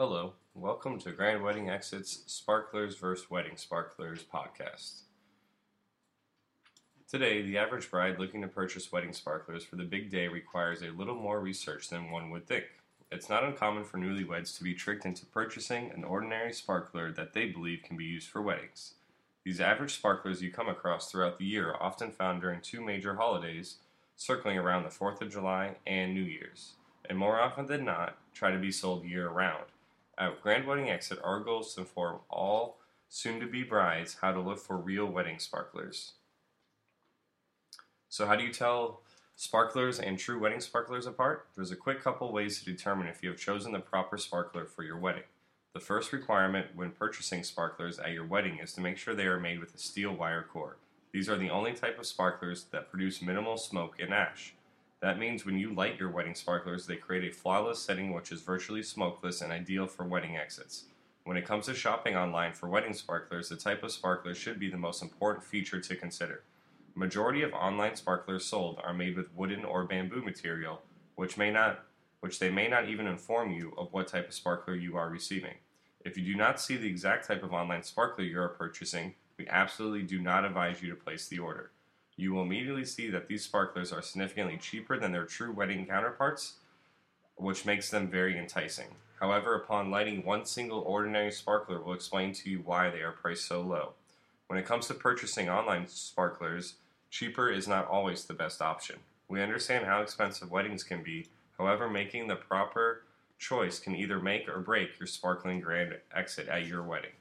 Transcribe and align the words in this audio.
Hello, 0.00 0.34
welcome 0.54 0.96
to 1.00 1.10
Grand 1.10 1.42
Wedding 1.42 1.68
Exits 1.68 2.22
Sparklers 2.26 2.94
vs. 2.94 3.28
Wedding 3.32 3.56
Sparklers 3.56 4.22
podcast. 4.32 5.00
Today, 7.10 7.42
the 7.42 7.58
average 7.58 7.90
bride 7.90 8.16
looking 8.16 8.40
to 8.42 8.46
purchase 8.46 8.92
wedding 8.92 9.12
sparklers 9.12 9.64
for 9.64 9.74
the 9.74 9.82
big 9.82 10.08
day 10.08 10.28
requires 10.28 10.82
a 10.82 10.96
little 10.96 11.16
more 11.16 11.40
research 11.40 11.88
than 11.88 12.12
one 12.12 12.30
would 12.30 12.46
think. 12.46 12.66
It's 13.10 13.28
not 13.28 13.42
uncommon 13.42 13.82
for 13.82 13.98
newlyweds 13.98 14.56
to 14.56 14.62
be 14.62 14.72
tricked 14.72 15.04
into 15.04 15.26
purchasing 15.26 15.90
an 15.90 16.04
ordinary 16.04 16.52
sparkler 16.52 17.10
that 17.14 17.32
they 17.32 17.46
believe 17.46 17.82
can 17.82 17.96
be 17.96 18.04
used 18.04 18.28
for 18.28 18.40
weddings. 18.40 18.94
These 19.44 19.60
average 19.60 19.94
sparklers 19.94 20.40
you 20.40 20.52
come 20.52 20.68
across 20.68 21.10
throughout 21.10 21.40
the 21.40 21.44
year 21.44 21.70
are 21.70 21.82
often 21.82 22.12
found 22.12 22.40
during 22.40 22.60
two 22.60 22.84
major 22.84 23.16
holidays 23.16 23.78
circling 24.14 24.58
around 24.58 24.84
the 24.84 24.90
4th 24.90 25.20
of 25.22 25.32
July 25.32 25.74
and 25.88 26.14
New 26.14 26.22
Year's, 26.22 26.74
and 27.10 27.18
more 27.18 27.40
often 27.40 27.66
than 27.66 27.84
not, 27.84 28.16
try 28.32 28.52
to 28.52 28.58
be 28.58 28.70
sold 28.70 29.04
year 29.04 29.28
round. 29.28 29.64
At 30.18 30.42
Grand 30.42 30.66
Wedding 30.66 30.90
Exit, 30.90 31.20
our 31.22 31.38
goal 31.38 31.60
is 31.60 31.74
to 31.74 31.82
inform 31.82 32.18
all 32.28 32.80
soon 33.08 33.38
to 33.38 33.46
be 33.46 33.62
brides 33.62 34.16
how 34.20 34.32
to 34.32 34.40
look 34.40 34.58
for 34.58 34.76
real 34.76 35.06
wedding 35.06 35.38
sparklers. 35.38 36.14
So, 38.08 38.26
how 38.26 38.34
do 38.34 38.42
you 38.42 38.52
tell 38.52 39.02
sparklers 39.36 40.00
and 40.00 40.18
true 40.18 40.40
wedding 40.40 40.58
sparklers 40.58 41.06
apart? 41.06 41.46
There's 41.54 41.70
a 41.70 41.76
quick 41.76 42.02
couple 42.02 42.32
ways 42.32 42.58
to 42.58 42.64
determine 42.64 43.06
if 43.06 43.22
you 43.22 43.28
have 43.28 43.38
chosen 43.38 43.70
the 43.70 43.78
proper 43.78 44.18
sparkler 44.18 44.66
for 44.66 44.82
your 44.82 44.98
wedding. 44.98 45.22
The 45.72 45.80
first 45.80 46.12
requirement 46.12 46.74
when 46.74 46.90
purchasing 46.90 47.44
sparklers 47.44 48.00
at 48.00 48.10
your 48.10 48.26
wedding 48.26 48.58
is 48.58 48.72
to 48.72 48.80
make 48.80 48.96
sure 48.96 49.14
they 49.14 49.26
are 49.26 49.38
made 49.38 49.60
with 49.60 49.72
a 49.76 49.78
steel 49.78 50.12
wire 50.12 50.42
core. 50.42 50.78
These 51.12 51.28
are 51.28 51.38
the 51.38 51.50
only 51.50 51.74
type 51.74 51.96
of 51.96 52.06
sparklers 52.06 52.64
that 52.72 52.90
produce 52.90 53.22
minimal 53.22 53.56
smoke 53.56 54.00
and 54.00 54.12
ash. 54.12 54.54
That 55.00 55.18
means 55.18 55.46
when 55.46 55.58
you 55.58 55.72
light 55.74 55.98
your 55.98 56.10
wedding 56.10 56.34
sparklers, 56.34 56.86
they 56.86 56.96
create 56.96 57.30
a 57.30 57.34
flawless 57.34 57.78
setting 57.78 58.12
which 58.12 58.32
is 58.32 58.42
virtually 58.42 58.82
smokeless 58.82 59.40
and 59.40 59.52
ideal 59.52 59.86
for 59.86 60.04
wedding 60.04 60.36
exits. 60.36 60.84
When 61.24 61.36
it 61.36 61.46
comes 61.46 61.66
to 61.66 61.74
shopping 61.74 62.16
online 62.16 62.52
for 62.52 62.68
wedding 62.68 62.94
sparklers, 62.94 63.48
the 63.48 63.56
type 63.56 63.82
of 63.82 63.92
sparkler 63.92 64.34
should 64.34 64.58
be 64.58 64.70
the 64.70 64.76
most 64.76 65.02
important 65.02 65.44
feature 65.44 65.80
to 65.80 65.96
consider. 65.96 66.42
Majority 66.94 67.42
of 67.42 67.52
online 67.52 67.94
sparklers 67.94 68.44
sold 68.44 68.80
are 68.82 68.92
made 68.92 69.16
with 69.16 69.32
wooden 69.34 69.64
or 69.64 69.84
bamboo 69.84 70.22
material, 70.22 70.82
which 71.14 71.36
may 71.36 71.50
not 71.50 71.84
which 72.20 72.40
they 72.40 72.50
may 72.50 72.66
not 72.66 72.88
even 72.88 73.06
inform 73.06 73.52
you 73.52 73.72
of 73.78 73.92
what 73.92 74.08
type 74.08 74.26
of 74.26 74.34
sparkler 74.34 74.74
you 74.74 74.96
are 74.96 75.08
receiving. 75.08 75.54
If 76.04 76.16
you 76.16 76.24
do 76.24 76.34
not 76.34 76.60
see 76.60 76.76
the 76.76 76.88
exact 76.88 77.28
type 77.28 77.44
of 77.44 77.52
online 77.52 77.84
sparkler 77.84 78.24
you 78.24 78.40
are 78.40 78.48
purchasing, 78.48 79.14
we 79.36 79.46
absolutely 79.46 80.02
do 80.02 80.18
not 80.20 80.44
advise 80.44 80.82
you 80.82 80.90
to 80.90 80.96
place 80.96 81.28
the 81.28 81.38
order. 81.38 81.70
You 82.18 82.32
will 82.32 82.42
immediately 82.42 82.84
see 82.84 83.10
that 83.10 83.28
these 83.28 83.44
sparklers 83.44 83.92
are 83.92 84.02
significantly 84.02 84.56
cheaper 84.56 84.98
than 84.98 85.12
their 85.12 85.24
true 85.24 85.52
wedding 85.52 85.86
counterparts, 85.86 86.54
which 87.36 87.64
makes 87.64 87.90
them 87.90 88.08
very 88.08 88.36
enticing. 88.36 88.88
However, 89.20 89.54
upon 89.54 89.92
lighting 89.92 90.24
one 90.24 90.44
single 90.44 90.80
ordinary 90.80 91.30
sparkler, 91.30 91.80
we'll 91.80 91.94
explain 91.94 92.32
to 92.32 92.50
you 92.50 92.58
why 92.58 92.90
they 92.90 93.02
are 93.02 93.12
priced 93.12 93.46
so 93.46 93.60
low. 93.60 93.92
When 94.48 94.58
it 94.58 94.66
comes 94.66 94.88
to 94.88 94.94
purchasing 94.94 95.48
online 95.48 95.86
sparklers, 95.86 96.74
cheaper 97.08 97.52
is 97.52 97.68
not 97.68 97.86
always 97.86 98.24
the 98.24 98.34
best 98.34 98.60
option. 98.60 98.96
We 99.28 99.40
understand 99.40 99.86
how 99.86 100.02
expensive 100.02 100.50
weddings 100.50 100.82
can 100.82 101.04
be, 101.04 101.28
however, 101.56 101.88
making 101.88 102.26
the 102.26 102.34
proper 102.34 103.04
choice 103.38 103.78
can 103.78 103.94
either 103.94 104.18
make 104.18 104.48
or 104.48 104.58
break 104.58 104.98
your 104.98 105.06
sparkling 105.06 105.60
grand 105.60 105.96
exit 106.12 106.48
at 106.48 106.66
your 106.66 106.82
wedding. 106.82 107.12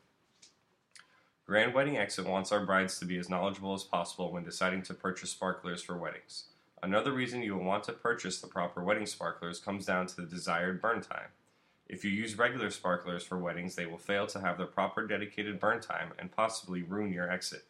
Grand 1.48 1.74
Wedding 1.74 1.96
Exit 1.96 2.28
wants 2.28 2.52
our 2.52 2.66
brides 2.66 3.00
to 3.00 3.06
be 3.06 3.18
as 3.18 3.30
knowledgeable 3.30 3.74
as 3.74 3.86
possible 3.86 4.34
when 4.34 4.44
deciding 4.44 4.82
to 4.82 4.94
purchase 4.94 5.30
sparklers 5.30 5.82
for 5.82 5.96
weddings. 5.96 6.44
Another 6.84 7.14
reason 7.14 7.42
you 7.42 7.56
will 7.56 7.64
want 7.64 7.86
to 7.86 7.94
purchase 7.94 8.42
the 8.42 8.48
proper 8.48 8.84
wedding 8.84 9.06
sparklers 9.06 9.58
comes 9.58 9.86
down 9.86 10.08
to 10.08 10.18
the 10.18 10.28
desired 10.28 10.82
burn 10.82 11.00
time. 11.00 11.30
If 11.88 12.04
you 12.04 12.12
use 12.12 12.38
regular 12.38 12.70
sparklers 12.70 13.24
for 13.24 13.38
weddings, 13.38 13.76
they 13.76 13.86
will 13.86 13.98
fail 13.98 14.28
to 14.28 14.42
have 14.42 14.58
the 14.58 14.66
proper 14.66 15.08
dedicated 15.08 15.58
burn 15.58 15.80
time 15.80 16.12
and 16.20 16.36
possibly 16.36 16.82
ruin 16.82 17.14
your 17.14 17.32
exit. 17.32 17.64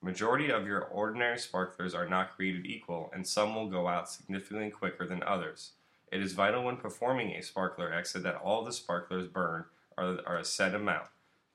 Majority 0.00 0.52
of 0.52 0.64
your 0.64 0.82
ordinary 0.82 1.38
sparklers 1.40 1.96
are 1.96 2.08
not 2.08 2.36
created 2.36 2.64
equal, 2.64 3.10
and 3.12 3.26
some 3.26 3.56
will 3.56 3.68
go 3.68 3.88
out 3.88 4.08
significantly 4.08 4.70
quicker 4.70 5.04
than 5.04 5.24
others. 5.24 5.72
It 6.12 6.22
is 6.22 6.34
vital 6.34 6.62
when 6.62 6.76
performing 6.76 7.32
a 7.32 7.42
sparkler 7.42 7.92
exit 7.92 8.22
that 8.22 8.36
all 8.36 8.64
the 8.64 8.70
sparklers 8.70 9.26
burn 9.26 9.64
are, 9.98 10.20
are 10.24 10.38
a 10.38 10.44
set 10.44 10.76
amount. 10.76 11.06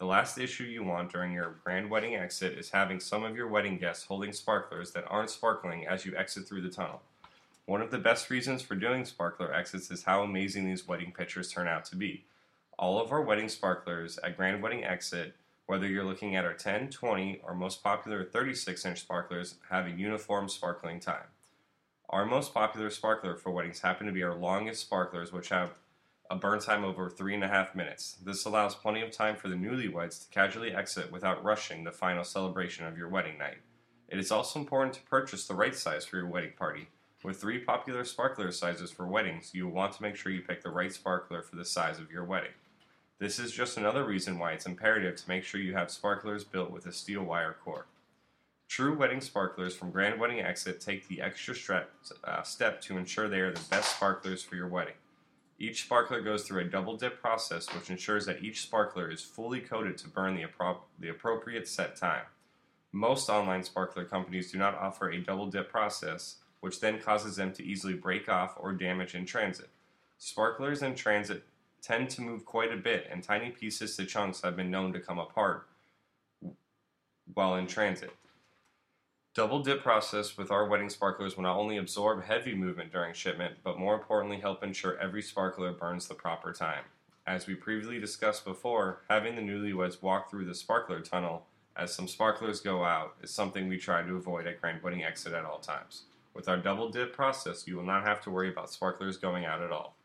The 0.01 0.07
last 0.07 0.39
issue 0.39 0.63
you 0.63 0.83
want 0.83 1.11
during 1.11 1.31
your 1.31 1.57
grand 1.63 1.87
wedding 1.87 2.15
exit 2.15 2.57
is 2.57 2.71
having 2.71 2.99
some 2.99 3.23
of 3.23 3.35
your 3.35 3.47
wedding 3.47 3.77
guests 3.77 4.05
holding 4.05 4.33
sparklers 4.33 4.93
that 4.93 5.05
aren't 5.07 5.29
sparkling 5.29 5.85
as 5.85 6.07
you 6.07 6.17
exit 6.17 6.47
through 6.47 6.63
the 6.63 6.71
tunnel. 6.71 7.03
One 7.67 7.83
of 7.83 7.91
the 7.91 7.99
best 7.99 8.31
reasons 8.31 8.63
for 8.63 8.73
doing 8.73 9.05
sparkler 9.05 9.53
exits 9.53 9.91
is 9.91 10.01
how 10.01 10.23
amazing 10.23 10.65
these 10.65 10.87
wedding 10.87 11.11
pictures 11.15 11.51
turn 11.51 11.67
out 11.67 11.85
to 11.85 11.95
be. 11.95 12.25
All 12.79 12.99
of 12.99 13.11
our 13.11 13.21
wedding 13.21 13.47
sparklers 13.47 14.17
at 14.23 14.35
Grand 14.35 14.63
Wedding 14.63 14.83
Exit, 14.83 15.35
whether 15.67 15.85
you're 15.85 16.03
looking 16.03 16.35
at 16.35 16.45
our 16.45 16.55
10, 16.55 16.89
20, 16.89 17.41
or 17.43 17.53
most 17.53 17.83
popular 17.83 18.25
36 18.25 18.83
inch 18.83 19.01
sparklers, 19.01 19.57
have 19.69 19.85
a 19.85 19.91
uniform 19.91 20.49
sparkling 20.49 20.99
time. 20.99 21.27
Our 22.09 22.25
most 22.25 22.55
popular 22.55 22.89
sparkler 22.89 23.35
for 23.35 23.51
weddings 23.51 23.81
happen 23.81 24.07
to 24.07 24.11
be 24.11 24.23
our 24.23 24.33
longest 24.33 24.81
sparklers, 24.81 25.31
which 25.31 25.49
have 25.49 25.75
a 26.31 26.35
burn 26.35 26.59
time 26.59 26.85
over 26.85 27.09
three 27.09 27.35
and 27.35 27.43
a 27.43 27.47
half 27.49 27.75
minutes. 27.75 28.15
This 28.23 28.45
allows 28.45 28.73
plenty 28.73 29.01
of 29.01 29.11
time 29.11 29.35
for 29.35 29.49
the 29.49 29.55
newlyweds 29.55 30.23
to 30.23 30.33
casually 30.33 30.73
exit 30.73 31.11
without 31.11 31.43
rushing 31.43 31.83
the 31.83 31.91
final 31.91 32.23
celebration 32.23 32.85
of 32.85 32.97
your 32.97 33.09
wedding 33.09 33.37
night. 33.37 33.57
It 34.07 34.17
is 34.17 34.31
also 34.31 34.57
important 34.57 34.93
to 34.93 35.01
purchase 35.01 35.45
the 35.45 35.55
right 35.55 35.75
size 35.75 36.05
for 36.05 36.15
your 36.15 36.27
wedding 36.27 36.53
party. 36.57 36.87
With 37.21 37.41
three 37.41 37.59
popular 37.59 38.05
sparkler 38.05 38.49
sizes 38.53 38.91
for 38.91 39.05
weddings, 39.05 39.51
you 39.53 39.65
will 39.65 39.73
want 39.73 39.91
to 39.91 40.01
make 40.01 40.15
sure 40.15 40.31
you 40.31 40.41
pick 40.41 40.63
the 40.63 40.69
right 40.69 40.93
sparkler 40.93 41.41
for 41.41 41.57
the 41.57 41.65
size 41.65 41.99
of 41.99 42.09
your 42.09 42.23
wedding. 42.23 42.53
This 43.19 43.37
is 43.37 43.51
just 43.51 43.75
another 43.75 44.05
reason 44.05 44.39
why 44.39 44.53
it's 44.53 44.65
imperative 44.65 45.17
to 45.17 45.27
make 45.27 45.43
sure 45.43 45.59
you 45.59 45.73
have 45.75 45.91
sparklers 45.91 46.45
built 46.45 46.71
with 46.71 46.85
a 46.85 46.93
steel 46.93 47.23
wire 47.23 47.57
core. 47.61 47.87
True 48.69 48.97
wedding 48.97 49.19
sparklers 49.19 49.75
from 49.75 49.91
Grand 49.91 50.17
Wedding 50.17 50.39
Exit 50.39 50.79
take 50.79 51.09
the 51.09 51.21
extra 51.21 51.53
step, 51.53 51.91
uh, 52.23 52.41
step 52.41 52.79
to 52.83 52.97
ensure 52.97 53.27
they 53.27 53.41
are 53.41 53.51
the 53.51 53.67
best 53.69 53.97
sparklers 53.97 54.41
for 54.41 54.55
your 54.55 54.69
wedding. 54.69 54.93
Each 55.61 55.83
sparkler 55.83 56.21
goes 56.21 56.41
through 56.41 56.61
a 56.61 56.63
double 56.63 56.97
dip 56.97 57.21
process, 57.21 57.71
which 57.71 57.91
ensures 57.91 58.25
that 58.25 58.41
each 58.41 58.63
sparkler 58.63 59.11
is 59.11 59.21
fully 59.21 59.59
coated 59.59 59.95
to 59.99 60.09
burn 60.09 60.35
the, 60.35 60.41
appro- 60.41 60.79
the 60.97 61.09
appropriate 61.09 61.67
set 61.67 61.95
time. 61.95 62.23
Most 62.91 63.29
online 63.29 63.61
sparkler 63.61 64.03
companies 64.03 64.51
do 64.51 64.57
not 64.57 64.73
offer 64.73 65.11
a 65.11 65.21
double 65.21 65.45
dip 65.51 65.69
process, 65.69 66.37
which 66.61 66.79
then 66.79 66.99
causes 66.99 67.35
them 67.35 67.53
to 67.53 67.63
easily 67.63 67.93
break 67.93 68.27
off 68.27 68.55
or 68.59 68.73
damage 68.73 69.13
in 69.13 69.23
transit. 69.23 69.69
Sparklers 70.17 70.81
in 70.81 70.95
transit 70.95 71.43
tend 71.79 72.09
to 72.09 72.23
move 72.23 72.43
quite 72.43 72.73
a 72.73 72.77
bit, 72.77 73.07
and 73.11 73.21
tiny 73.21 73.51
pieces 73.51 73.95
to 73.97 74.05
chunks 74.07 74.41
have 74.41 74.55
been 74.55 74.71
known 74.71 74.91
to 74.93 74.99
come 74.99 75.19
apart 75.19 75.67
while 77.35 77.53
in 77.53 77.67
transit. 77.67 78.15
Double 79.33 79.63
dip 79.63 79.81
process 79.81 80.35
with 80.35 80.51
our 80.51 80.67
wedding 80.67 80.89
sparklers 80.89 81.37
will 81.37 81.43
not 81.43 81.55
only 81.55 81.77
absorb 81.77 82.21
heavy 82.21 82.53
movement 82.53 82.91
during 82.91 83.13
shipment, 83.13 83.55
but 83.63 83.79
more 83.79 83.95
importantly 83.95 84.41
help 84.41 84.61
ensure 84.61 84.97
every 84.97 85.21
sparkler 85.21 85.71
burns 85.71 86.05
the 86.05 86.13
proper 86.13 86.51
time. 86.51 86.83
As 87.25 87.47
we 87.47 87.55
previously 87.55 87.97
discussed 87.97 88.43
before, 88.43 89.03
having 89.09 89.37
the 89.37 89.41
newlyweds 89.41 90.01
walk 90.01 90.29
through 90.29 90.43
the 90.43 90.53
sparkler 90.53 90.99
tunnel 90.99 91.45
as 91.77 91.95
some 91.95 92.09
sparklers 92.09 92.59
go 92.59 92.83
out 92.83 93.15
is 93.23 93.31
something 93.31 93.69
we 93.69 93.77
try 93.77 94.01
to 94.01 94.17
avoid 94.17 94.47
at 94.47 94.59
Grand 94.59 94.83
Wedding 94.83 95.05
Exit 95.05 95.31
at 95.31 95.45
all 95.45 95.59
times. 95.59 96.03
With 96.33 96.49
our 96.49 96.57
double 96.57 96.89
dip 96.89 97.15
process, 97.15 97.65
you 97.65 97.77
will 97.77 97.85
not 97.85 98.05
have 98.05 98.19
to 98.23 98.31
worry 98.31 98.49
about 98.49 98.69
sparklers 98.69 99.15
going 99.15 99.45
out 99.45 99.61
at 99.61 99.71
all. 99.71 99.95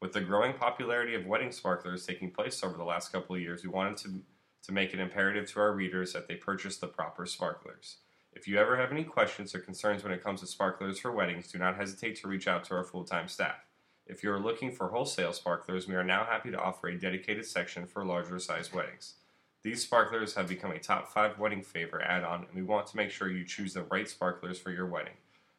With 0.00 0.14
the 0.14 0.22
growing 0.22 0.54
popularity 0.54 1.14
of 1.14 1.26
wedding 1.26 1.52
sparklers 1.52 2.06
taking 2.06 2.30
place 2.30 2.64
over 2.64 2.78
the 2.78 2.84
last 2.84 3.12
couple 3.12 3.36
of 3.36 3.42
years, 3.42 3.62
we 3.62 3.68
wanted 3.68 3.98
to, 3.98 4.22
to 4.62 4.72
make 4.72 4.94
it 4.94 5.00
imperative 5.00 5.50
to 5.50 5.60
our 5.60 5.74
readers 5.74 6.14
that 6.14 6.28
they 6.28 6.36
purchase 6.36 6.78
the 6.78 6.86
proper 6.86 7.26
sparklers. 7.26 7.98
If 8.32 8.46
you 8.46 8.58
ever 8.58 8.76
have 8.76 8.92
any 8.92 9.04
questions 9.04 9.54
or 9.54 9.58
concerns 9.58 10.02
when 10.02 10.12
it 10.12 10.22
comes 10.22 10.40
to 10.40 10.46
sparklers 10.46 10.98
for 10.98 11.12
weddings, 11.12 11.50
do 11.50 11.58
not 11.58 11.76
hesitate 11.76 12.16
to 12.16 12.28
reach 12.28 12.48
out 12.48 12.64
to 12.64 12.74
our 12.74 12.84
full 12.84 13.04
time 13.04 13.28
staff. 13.28 13.66
If 14.06 14.22
you 14.22 14.32
are 14.32 14.40
looking 14.40 14.72
for 14.72 14.88
wholesale 14.88 15.32
sparklers, 15.32 15.86
we 15.86 15.94
are 15.94 16.04
now 16.04 16.24
happy 16.24 16.50
to 16.50 16.58
offer 16.60 16.88
a 16.88 16.98
dedicated 16.98 17.46
section 17.46 17.86
for 17.86 18.04
larger 18.04 18.38
size 18.38 18.72
weddings. 18.72 19.14
These 19.62 19.82
sparklers 19.82 20.34
have 20.34 20.48
become 20.48 20.70
a 20.70 20.78
top 20.78 21.12
5 21.12 21.38
wedding 21.38 21.62
favor 21.62 22.00
add 22.02 22.24
on, 22.24 22.46
and 22.46 22.54
we 22.54 22.62
want 22.62 22.86
to 22.88 22.96
make 22.96 23.10
sure 23.10 23.30
you 23.30 23.44
choose 23.44 23.74
the 23.74 23.82
right 23.84 24.08
sparklers 24.08 24.58
for 24.58 24.70
your 24.70 24.86
wedding. 24.86 25.12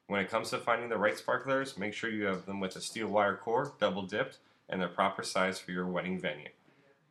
When 0.08 0.20
it 0.20 0.30
comes 0.30 0.50
to 0.50 0.58
finding 0.58 0.90
the 0.90 0.98
right 0.98 1.18
sparklers, 1.18 1.78
make 1.78 1.94
sure 1.94 2.10
you 2.10 2.26
have 2.26 2.46
them 2.46 2.60
with 2.60 2.76
a 2.76 2.82
steel 2.82 3.08
wire 3.08 3.38
core, 3.38 3.74
double 3.80 4.04
dipped, 4.04 4.40
and 4.68 4.82
the 4.82 4.88
proper 4.88 5.24
size 5.24 5.60
for 5.60 5.72
your 5.72 5.88
wedding 5.88 6.20
venue. 6.20 6.50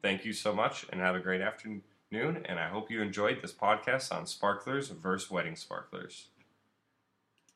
Thank 0.03 0.25
you 0.25 0.33
so 0.33 0.53
much, 0.53 0.85
and 0.91 1.01
have 1.01 1.15
a 1.15 1.21
great 1.21 1.41
afternoon 1.41 1.83
noon, 2.11 2.45
and 2.47 2.59
I 2.59 2.69
hope 2.69 2.91
you 2.91 3.03
enjoyed 3.03 3.41
this 3.41 3.53
podcast 3.53 4.13
on 4.15 4.27
sparklers 4.27 4.89
versus 4.89 5.31
wedding 5.31 5.57
sparklers. 5.57 6.27